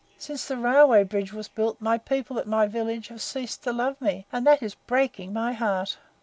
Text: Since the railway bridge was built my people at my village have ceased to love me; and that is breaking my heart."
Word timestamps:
Since 0.17 0.47
the 0.47 0.57
railway 0.57 1.03
bridge 1.03 1.31
was 1.31 1.47
built 1.47 1.79
my 1.79 1.99
people 1.99 2.39
at 2.39 2.47
my 2.47 2.65
village 2.65 3.09
have 3.09 3.21
ceased 3.21 3.61
to 3.65 3.71
love 3.71 4.01
me; 4.01 4.25
and 4.31 4.47
that 4.47 4.63
is 4.63 4.73
breaking 4.73 5.31
my 5.31 5.53
heart." 5.53 5.99